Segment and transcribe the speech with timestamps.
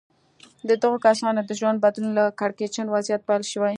[0.69, 3.69] د دغو کسانو د ژوند بدلون له کړکېچن وضعيت پيل شوی.